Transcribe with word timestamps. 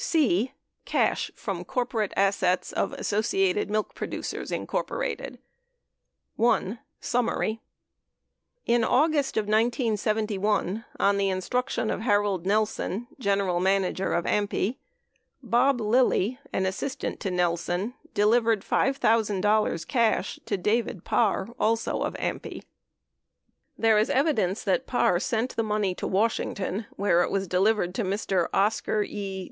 C. 0.03 0.51
Cash 0.83 1.29
From 1.35 1.63
Corporate 1.63 2.11
Assets 2.17 2.71
of 2.71 2.91
Associated 2.93 3.69
Milk 3.69 3.93
Producers, 3.93 4.49
Inc. 4.49 5.37
1. 6.37 6.79
SUMMARY 6.99 7.61
In 8.65 8.83
August 8.83 9.37
of 9.37 9.45
1971, 9.45 10.85
on 10.99 11.17
the 11.17 11.29
instruction 11.29 11.91
of 11.91 12.01
Harold 12.01 12.47
Nelson, 12.47 13.05
general 13.19 13.59
manager 13.59 14.13
of 14.13 14.25
AMPI, 14.25 14.77
Bob 15.43 15.79
Lilly, 15.79 16.39
an 16.51 16.65
assistant 16.65 17.19
to 17.19 17.29
Nelson, 17.29 17.93
delivered 18.15 18.61
$5,000 18.61 19.87
cash 19.87 20.39
to 20.47 20.57
David 20.57 21.03
Parr, 21.03 21.47
also 21.59 22.01
of 22.01 22.15
AMPI. 22.15 22.63
There 23.77 23.99
is 23.99 24.09
evidence 24.09 24.63
that 24.63 24.87
Parr 24.87 25.19
sent 25.19 25.55
the 25.55 25.61
money 25.61 25.93
to 25.93 26.07
Washington 26.07 26.87
where 26.95 27.21
it 27.21 27.29
was 27.29 27.47
delivered 27.47 27.93
to 27.93 28.03
Mr. 28.03 28.47
Oscar 28.51 29.03
E. 29.03 29.39